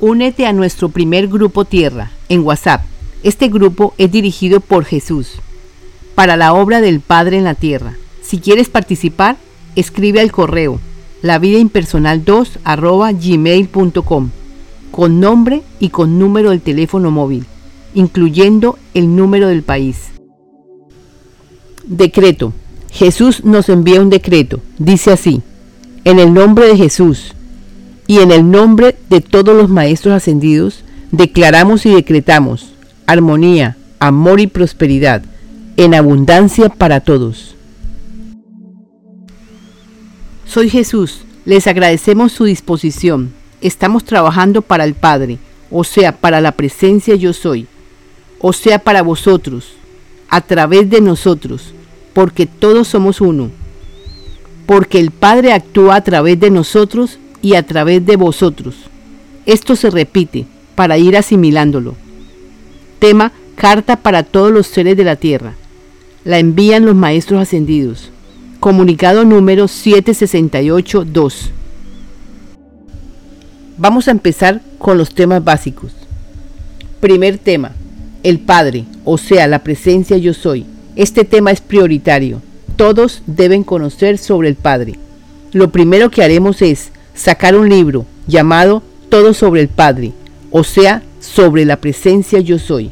[0.00, 2.82] Únete a nuestro primer grupo Tierra en WhatsApp.
[3.22, 5.40] Este grupo es dirigido por Jesús
[6.14, 7.96] para la obra del Padre en la Tierra.
[8.22, 9.36] Si quieres participar,
[9.74, 10.80] escribe al correo
[11.22, 12.58] lavidaimpersonal2
[13.18, 14.30] gmail.com
[14.90, 17.46] con nombre y con número del teléfono móvil,
[17.94, 20.10] incluyendo el número del país.
[21.84, 22.52] Decreto.
[22.90, 24.60] Jesús nos envía un decreto.
[24.78, 25.42] Dice así,
[26.04, 27.35] en el nombre de Jesús
[28.06, 32.72] y en el nombre de todos los maestros ascendidos, declaramos y decretamos
[33.06, 35.22] armonía, amor y prosperidad
[35.76, 37.54] en abundancia para todos.
[40.46, 43.32] Soy Jesús, les agradecemos su disposición.
[43.60, 45.38] Estamos trabajando para el Padre,
[45.70, 47.66] o sea, para la presencia yo soy,
[48.38, 49.72] o sea, para vosotros,
[50.28, 51.72] a través de nosotros,
[52.12, 53.50] porque todos somos uno.
[54.66, 58.74] Porque el Padre actúa a través de nosotros y a través de vosotros.
[59.46, 61.94] Esto se repite para ir asimilándolo.
[62.98, 65.54] Tema Carta para todos los seres de la Tierra.
[66.24, 68.10] La envían los Maestros Ascendidos.
[68.58, 71.34] Comunicado número 768-2.
[73.78, 75.92] Vamos a empezar con los temas básicos.
[76.98, 77.76] Primer tema,
[78.24, 80.66] el Padre, o sea, la presencia yo soy.
[80.96, 82.42] Este tema es prioritario.
[82.74, 84.94] Todos deben conocer sobre el Padre.
[85.52, 90.12] Lo primero que haremos es sacar un libro llamado Todo sobre el Padre,
[90.52, 92.90] o sea, sobre la presencia yo soy.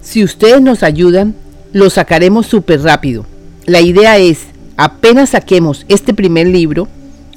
[0.00, 1.36] Si ustedes nos ayudan,
[1.72, 3.24] lo sacaremos súper rápido.
[3.66, 4.40] La idea es,
[4.76, 6.88] apenas saquemos este primer libro,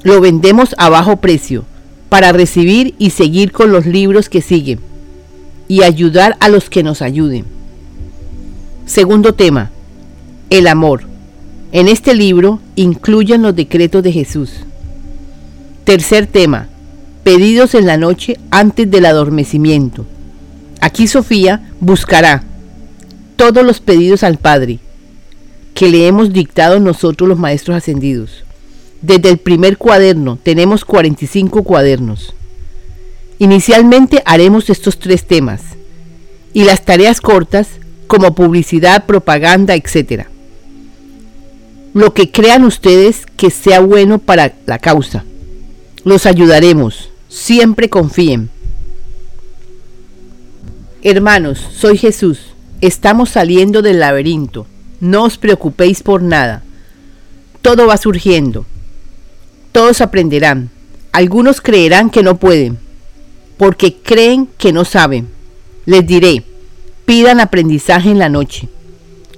[0.02, 1.64] lo vendemos a bajo precio
[2.08, 4.80] para recibir y seguir con los libros que siguen
[5.68, 7.44] y ayudar a los que nos ayuden.
[8.86, 9.70] Segundo tema,
[10.50, 11.02] el amor.
[11.72, 14.60] En este libro incluyen los decretos de Jesús.
[15.86, 16.66] Tercer tema,
[17.22, 20.04] pedidos en la noche antes del adormecimiento.
[20.80, 22.42] Aquí Sofía buscará
[23.36, 24.80] todos los pedidos al Padre
[25.74, 28.42] que le hemos dictado nosotros los maestros ascendidos.
[29.00, 32.34] Desde el primer cuaderno tenemos 45 cuadernos.
[33.38, 35.62] Inicialmente haremos estos tres temas
[36.52, 37.68] y las tareas cortas
[38.08, 40.24] como publicidad, propaganda, etc.
[41.94, 45.22] Lo que crean ustedes que sea bueno para la causa.
[46.06, 47.10] Los ayudaremos.
[47.28, 48.48] Siempre confíen.
[51.02, 52.54] Hermanos, soy Jesús.
[52.80, 54.68] Estamos saliendo del laberinto.
[55.00, 56.62] No os preocupéis por nada.
[57.60, 58.64] Todo va surgiendo.
[59.72, 60.70] Todos aprenderán.
[61.10, 62.78] Algunos creerán que no pueden,
[63.56, 65.26] porque creen que no saben.
[65.86, 66.44] Les diré,
[67.04, 68.68] pidan aprendizaje en la noche.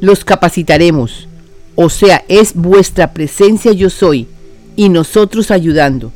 [0.01, 1.29] Los capacitaremos.
[1.77, 4.29] O sea, es vuestra presencia yo soy,
[4.77, 6.13] y nosotros ayudando.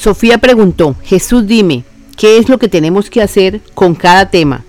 [0.00, 1.84] Sofía preguntó, Jesús dime,
[2.16, 4.64] ¿qué es lo que tenemos que hacer con cada tema?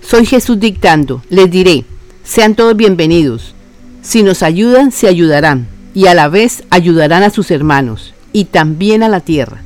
[0.00, 1.84] Soy Jesús dictando, les diré,
[2.24, 3.54] sean todos bienvenidos.
[4.02, 9.04] Si nos ayudan, se ayudarán, y a la vez ayudarán a sus hermanos, y también
[9.04, 9.62] a la tierra.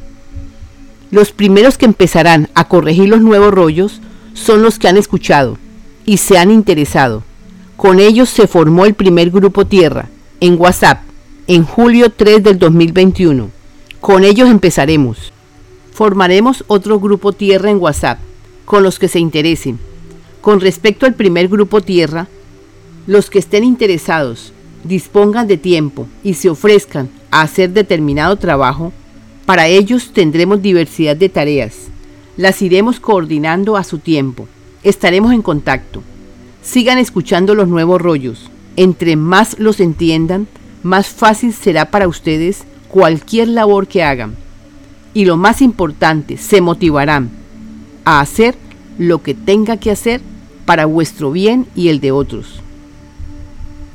[1.10, 4.02] Los primeros que empezarán a corregir los nuevos rollos
[4.34, 5.56] son los que han escuchado
[6.04, 7.22] y se han interesado.
[7.78, 11.00] Con ellos se formó el primer grupo Tierra, en WhatsApp,
[11.46, 13.57] en julio 3 del 2021.
[14.00, 15.32] Con ellos empezaremos.
[15.92, 18.18] Formaremos otro grupo Tierra en WhatsApp,
[18.64, 19.78] con los que se interesen.
[20.40, 22.28] Con respecto al primer grupo Tierra,
[23.06, 24.52] los que estén interesados
[24.84, 28.92] dispongan de tiempo y se ofrezcan a hacer determinado trabajo,
[29.44, 31.88] para ellos tendremos diversidad de tareas.
[32.36, 34.46] Las iremos coordinando a su tiempo.
[34.84, 36.02] Estaremos en contacto.
[36.62, 38.48] Sigan escuchando los nuevos rollos.
[38.76, 40.46] Entre más los entiendan,
[40.84, 44.34] más fácil será para ustedes cualquier labor que hagan.
[45.14, 47.30] Y lo más importante, se motivarán
[48.04, 48.56] a hacer
[48.98, 50.20] lo que tenga que hacer
[50.64, 52.60] para vuestro bien y el de otros.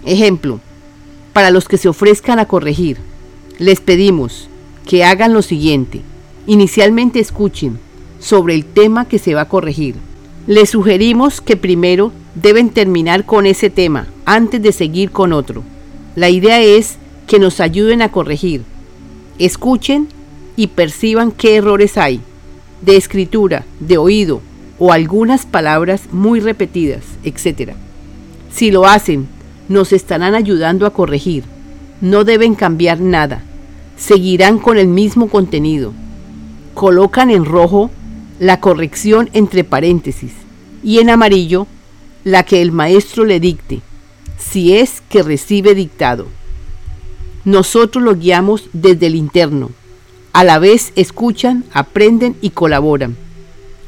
[0.05, 0.59] Ejemplo,
[1.33, 2.97] para los que se ofrezcan a corregir,
[3.59, 4.49] les pedimos
[4.87, 6.01] que hagan lo siguiente.
[6.47, 7.79] Inicialmente escuchen
[8.19, 9.95] sobre el tema que se va a corregir.
[10.47, 15.63] Les sugerimos que primero deben terminar con ese tema antes de seguir con otro.
[16.15, 16.97] La idea es
[17.27, 18.63] que nos ayuden a corregir
[19.39, 20.07] escuchen
[20.55, 22.21] y perciban qué errores hay,
[22.81, 24.41] de escritura, de oído
[24.79, 27.71] o algunas palabras muy repetidas, etc.
[28.51, 29.27] Si lo hacen,
[29.69, 31.43] nos estarán ayudando a corregir.
[32.01, 33.43] No deben cambiar nada.
[33.97, 35.93] Seguirán con el mismo contenido.
[36.73, 37.91] Colocan en rojo
[38.39, 40.33] la corrección entre paréntesis
[40.83, 41.67] y en amarillo
[42.23, 43.81] la que el maestro le dicte,
[44.37, 46.27] si es que recibe dictado.
[47.45, 49.71] Nosotros lo guiamos desde el interno.
[50.31, 53.15] A la vez escuchan, aprenden y colaboran.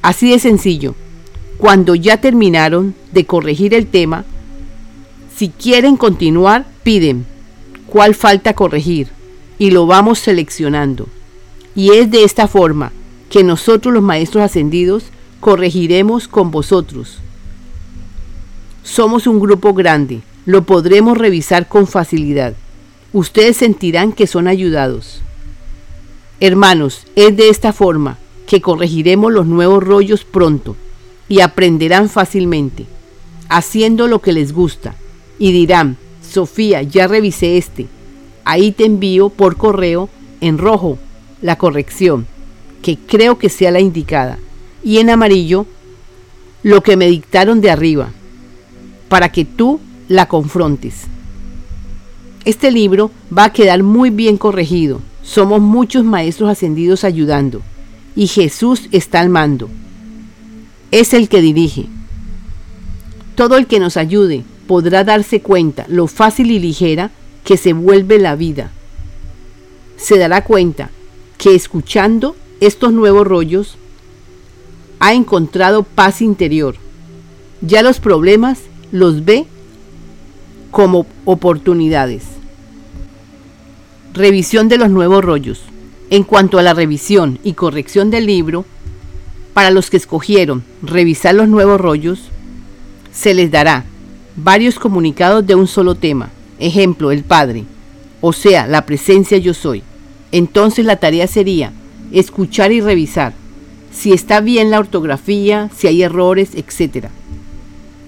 [0.01, 0.93] Así de sencillo.
[1.57, 4.25] Cuando ya terminaron de corregir el tema,
[5.35, 7.25] si quieren continuar, piden
[7.87, 9.07] cuál falta corregir
[9.57, 11.07] y lo vamos seleccionando.
[11.75, 12.91] Y es de esta forma
[13.29, 15.05] que nosotros los maestros ascendidos
[15.39, 17.19] corregiremos con vosotros.
[18.83, 22.53] Somos un grupo grande, lo podremos revisar con facilidad.
[23.15, 25.21] Ustedes sentirán que son ayudados.
[26.41, 30.75] Hermanos, es de esta forma que corregiremos los nuevos rollos pronto
[31.29, 32.85] y aprenderán fácilmente,
[33.47, 34.95] haciendo lo que les gusta,
[35.39, 35.95] y dirán,
[36.29, 37.87] Sofía, ya revisé este,
[38.43, 40.09] ahí te envío por correo
[40.41, 40.99] en rojo
[41.41, 42.27] la corrección,
[42.81, 44.39] que creo que sea la indicada,
[44.83, 45.65] y en amarillo
[46.63, 48.09] lo que me dictaron de arriba,
[49.07, 49.79] para que tú
[50.09, 51.07] la confrontes.
[52.45, 55.01] Este libro va a quedar muy bien corregido.
[55.23, 57.63] Somos muchos maestros ascendidos ayudando,
[58.15, 59.67] y Jesús está al mando.
[60.91, 61.87] Es el que dirige.
[63.33, 67.09] Todo el que nos ayude podrá darse cuenta lo fácil y ligera
[67.43, 68.71] que se vuelve la vida.
[69.97, 70.91] Se dará cuenta
[71.39, 73.77] que escuchando estos nuevos rollos
[74.99, 76.75] ha encontrado paz interior.
[77.61, 78.59] Ya los problemas
[78.91, 79.47] los ve
[80.71, 82.34] como oportunidades.
[84.15, 85.63] Revisión de los nuevos rollos.
[86.09, 88.63] En cuanto a la revisión y corrección del libro,
[89.53, 92.29] para los que escogieron revisar los nuevos rollos,
[93.11, 93.83] se les dará
[94.37, 96.29] varios comunicados de un solo tema.
[96.59, 97.65] Ejemplo, el Padre,
[98.21, 99.83] o sea, la presencia yo soy.
[100.31, 101.73] Entonces la tarea sería
[102.13, 103.33] escuchar y revisar
[103.91, 107.07] si está bien la ortografía, si hay errores, etc.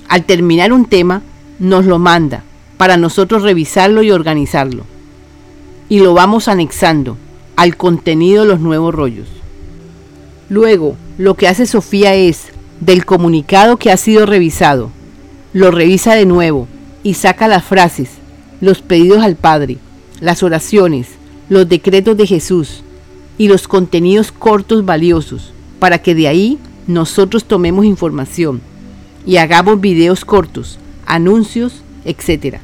[0.08, 1.22] Al terminar un tema,
[1.60, 2.44] nos lo manda
[2.78, 4.86] para nosotros revisarlo y organizarlo.
[5.90, 7.18] Y lo vamos anexando
[7.56, 9.28] al contenido de los nuevos rollos.
[10.50, 12.48] Luego, lo que hace Sofía es,
[12.80, 14.92] del comunicado que ha sido revisado,
[15.54, 16.68] lo revisa de nuevo
[17.04, 18.10] y saca las frases,
[18.62, 19.78] los pedidos al Padre,
[20.20, 21.08] las oraciones,
[21.50, 22.84] los decretos de Jesús
[23.38, 28.62] y los contenidos cortos valiosos para que de ahí nosotros tomemos información
[29.26, 32.60] y hagamos videos cortos, anuncios, etc.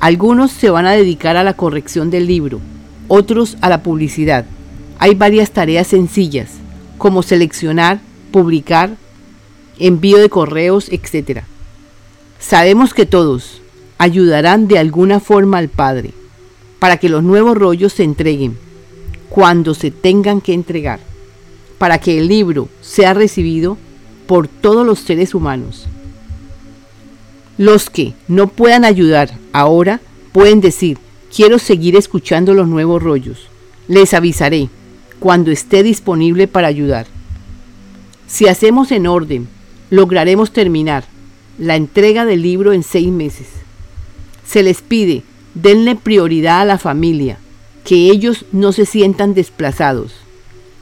[0.00, 2.60] Algunos se van a dedicar a la corrección del libro,
[3.08, 4.44] otros a la publicidad.
[4.98, 6.50] Hay varias tareas sencillas,
[6.98, 8.00] como seleccionar,
[8.30, 8.90] publicar,
[9.78, 11.42] envío de correos, etc.
[12.38, 13.62] Sabemos que todos
[13.98, 16.12] ayudarán de alguna forma al Padre
[16.78, 18.56] para que los nuevos rollos se entreguen
[19.28, 21.00] cuando se tengan que entregar
[21.78, 23.78] para que el libro sea recibido
[24.26, 25.86] por todos los seres humanos.
[27.58, 30.00] Los que no puedan ayudar ahora
[30.32, 30.96] pueden decir,
[31.34, 33.48] quiero seguir escuchando los nuevos rollos.
[33.88, 34.70] Les avisaré
[35.18, 37.06] cuando esté disponible para ayudar.
[38.26, 39.48] Si hacemos en orden,
[39.90, 41.04] lograremos terminar
[41.58, 43.48] la entrega del libro en seis meses.
[44.46, 45.22] Se les pide,
[45.54, 47.38] denle prioridad a la familia,
[47.84, 50.14] que ellos no se sientan desplazados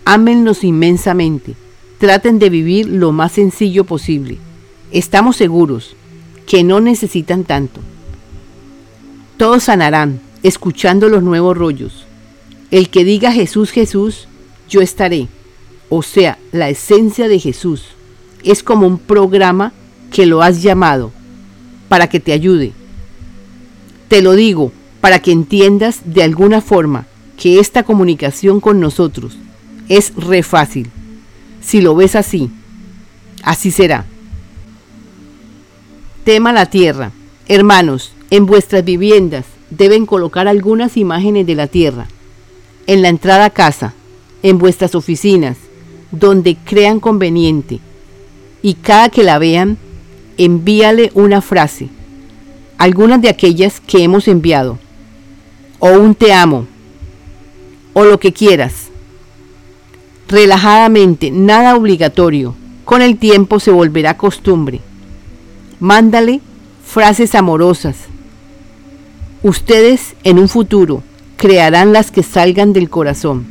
[0.09, 1.57] Ámenlos inmensamente.
[1.99, 4.39] Traten de vivir lo más sencillo posible.
[4.93, 5.97] Estamos seguros
[6.47, 7.81] que no necesitan tanto.
[9.37, 12.07] Todos sanarán escuchando los nuevos rollos.
[12.71, 14.29] El que diga Jesús, Jesús,
[14.69, 15.29] yo estaré.
[15.89, 17.85] O sea, la esencia de Jesús.
[18.43, 19.73] Es como un programa
[20.11, 21.13] que lo has llamado
[21.89, 22.73] para que te ayude.
[24.09, 29.37] Te lo digo para que entiendas de alguna forma que esta comunicación con nosotros
[29.89, 30.91] es re fácil.
[31.61, 32.51] Si lo ves así,
[33.43, 34.07] así será.
[36.27, 37.13] Tema la tierra.
[37.47, 42.09] Hermanos, en vuestras viviendas deben colocar algunas imágenes de la tierra.
[42.89, 43.95] En la entrada a casa,
[44.43, 45.57] en vuestras oficinas,
[46.11, 47.79] donde crean conveniente.
[48.61, 49.79] Y cada que la vean,
[50.37, 51.91] envíale una frase.
[52.77, 54.81] Algunas de aquellas que hemos enviado.
[55.79, 56.67] O un te amo.
[57.93, 58.89] O lo que quieras
[60.27, 62.57] relajadamente, nada obligatorio.
[62.85, 64.81] Con el tiempo se volverá costumbre.
[65.81, 66.41] Mándale
[66.87, 67.97] frases amorosas.
[69.43, 71.03] Ustedes en un futuro
[71.37, 73.47] crearán las que salgan del corazón.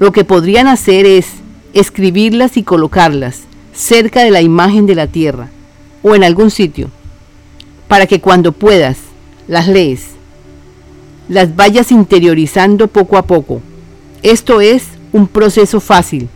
[0.00, 1.28] Lo que podrían hacer es
[1.74, 5.48] escribirlas y colocarlas cerca de la imagen de la tierra
[6.02, 6.90] o en algún sitio,
[7.86, 8.98] para que cuando puedas
[9.46, 10.06] las lees,
[11.28, 13.60] las vayas interiorizando poco a poco.
[14.24, 16.28] Esto es un proceso fácil.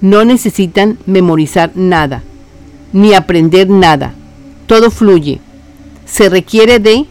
[0.00, 2.22] No necesitan memorizar nada,
[2.94, 4.14] ni aprender nada.
[4.66, 5.40] Todo fluye.
[6.06, 7.04] Se requiere de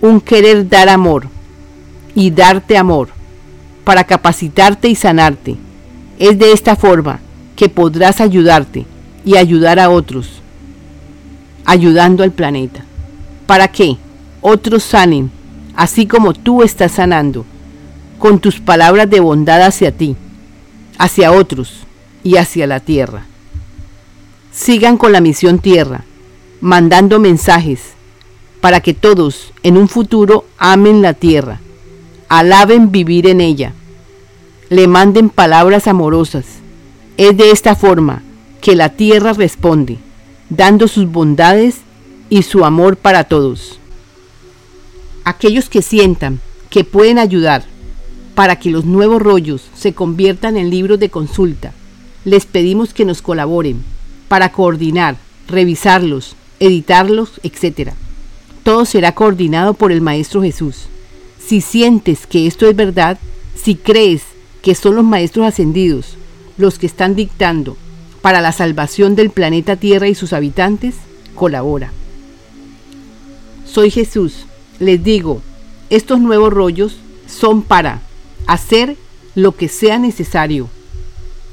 [0.00, 1.28] un querer dar amor
[2.14, 3.10] y darte amor
[3.84, 5.56] para capacitarte y sanarte.
[6.18, 7.20] Es de esta forma
[7.54, 8.86] que podrás ayudarte
[9.24, 10.40] y ayudar a otros,
[11.64, 12.84] ayudando al planeta.
[13.46, 13.96] ¿Para que
[14.40, 15.32] Otros sanen,
[15.74, 17.44] así como tú estás sanando,
[18.18, 20.14] con tus palabras de bondad hacia ti,
[20.96, 21.80] hacia otros
[22.22, 23.24] y hacia la tierra.
[24.52, 26.04] Sigan con la misión tierra,
[26.60, 27.80] mandando mensajes
[28.60, 31.60] para que todos en un futuro amen la tierra,
[32.28, 33.72] alaben vivir en ella,
[34.68, 36.46] le manden palabras amorosas.
[37.16, 38.22] Es de esta forma
[38.60, 39.98] que la tierra responde,
[40.50, 41.76] dando sus bondades
[42.30, 43.78] y su amor para todos.
[45.24, 46.40] Aquellos que sientan
[46.70, 47.64] que pueden ayudar
[48.34, 51.72] para que los nuevos rollos se conviertan en libros de consulta,
[52.24, 53.84] les pedimos que nos colaboren
[54.28, 55.16] para coordinar,
[55.48, 57.92] revisarlos, editarlos, etc.
[58.62, 60.86] Todo será coordinado por el Maestro Jesús.
[61.44, 63.18] Si sientes que esto es verdad,
[63.54, 64.22] si crees
[64.62, 66.16] que son los Maestros ascendidos
[66.58, 67.76] los que están dictando
[68.20, 70.96] para la salvación del planeta Tierra y sus habitantes,
[71.34, 71.92] colabora.
[73.64, 74.46] Soy Jesús.
[74.80, 75.40] Les digo,
[75.90, 78.02] estos nuevos rollos son para
[78.46, 78.96] hacer
[79.34, 80.68] lo que sea necesario,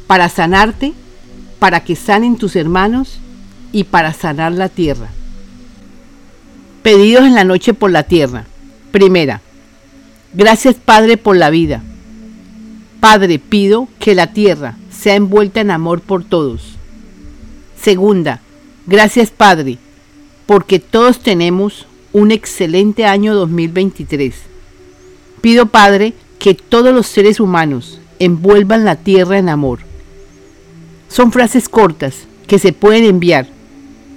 [0.08, 0.94] para sanarte,
[1.59, 3.19] para que sanen tus hermanos
[3.71, 5.09] y para sanar la tierra.
[6.83, 8.45] Pedidos en la noche por la tierra.
[8.91, 9.41] Primera,
[10.33, 11.81] gracias Padre por la vida.
[13.00, 16.75] Padre, pido que la tierra sea envuelta en amor por todos.
[17.81, 18.41] Segunda,
[18.88, 19.77] gracias Padre,
[20.45, 24.33] porque todos tenemos un excelente año 2023.
[25.41, 29.79] Pido Padre que todos los seres humanos envuelvan la tierra en amor.
[31.07, 33.47] Son frases cortas que se pueden enviar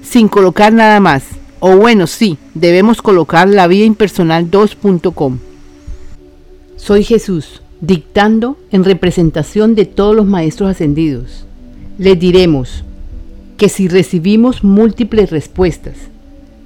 [0.02, 1.24] sin colocar nada más.
[1.60, 5.38] O bueno, sí, debemos colocar la vida impersonal 2.com.
[6.76, 11.44] Soy Jesús, dictando en representación de todos los maestros ascendidos.
[11.98, 12.84] Les diremos
[13.56, 15.96] que si recibimos múltiples respuestas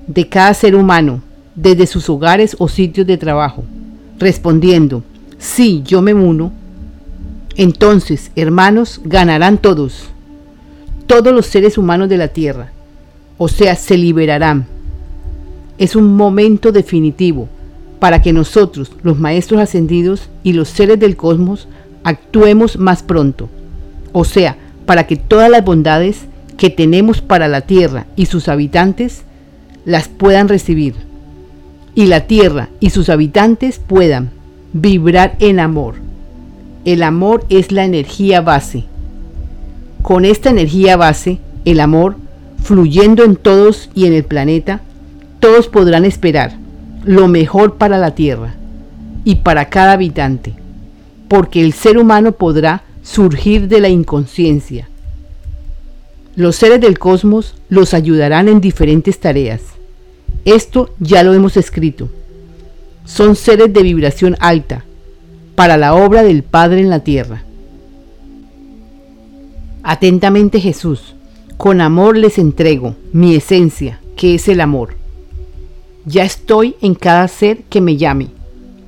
[0.07, 1.23] de cada ser humano
[1.55, 3.65] desde sus hogares o sitios de trabajo,
[4.19, 5.03] respondiendo,
[5.39, 6.53] sí, yo me uno,
[7.57, 10.05] entonces, hermanos, ganarán todos,
[11.07, 12.73] todos los seres humanos de la tierra,
[13.39, 14.67] o sea, se liberarán.
[15.79, 17.49] Es un momento definitivo
[17.99, 21.69] para que nosotros, los maestros ascendidos y los seres del cosmos,
[22.05, 23.49] actuemos más pronto,
[24.13, 24.57] o sea,
[24.87, 26.23] para que todas las bondades
[26.57, 29.23] que tenemos para la tierra y sus habitantes
[29.85, 30.95] las puedan recibir,
[31.95, 34.31] y la tierra y sus habitantes puedan
[34.73, 36.12] vibrar en amor.
[36.85, 38.85] El amor es la energía base.
[40.03, 42.17] Con esta energía base, el amor,
[42.63, 44.81] fluyendo en todos y en el planeta,
[45.41, 46.57] todos podrán esperar
[47.05, 48.55] lo mejor para la Tierra
[49.25, 50.55] y para cada habitante,
[51.29, 54.89] porque el ser humano podrá surgir de la inconsciencia.
[56.35, 59.61] Los seres del cosmos los ayudarán en diferentes tareas.
[60.45, 62.09] Esto ya lo hemos escrito
[63.05, 64.85] son seres de vibración alta
[65.63, 67.45] para la obra del Padre en la tierra.
[69.85, 71.15] Atentamente Jesús,
[71.57, 74.97] con amor les entrego mi esencia, que es el amor.
[76.05, 78.31] Ya estoy en cada ser que me llame.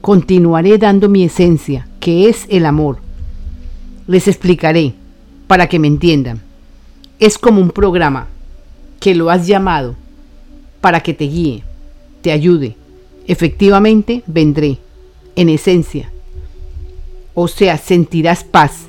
[0.01, 2.99] Continuaré dando mi esencia, que es el amor.
[4.09, 4.95] Les explicaré,
[5.47, 6.41] para que me entiendan.
[7.21, 8.27] Es como un programa
[8.99, 9.95] que lo has llamado
[10.81, 11.63] para que te guíe,
[12.21, 12.75] te ayude,
[13.29, 14.79] efectivamente vendré,
[15.37, 16.11] en esencia.
[17.35, 18.87] O sea, sentirás paz.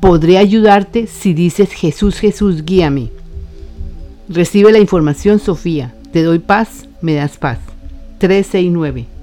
[0.00, 3.10] Podré ayudarte si dices Jesús, Jesús, guíame.
[4.28, 5.94] Recibe la información, Sofía.
[6.12, 7.58] Te doy paz, me das paz.
[8.18, 9.19] 13 y 9.